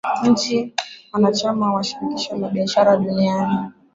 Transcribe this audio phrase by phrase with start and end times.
[0.29, 0.73] Nchi
[1.13, 3.71] wanachama wa shirikisho la biashara duniani